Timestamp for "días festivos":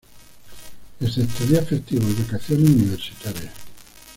1.45-2.09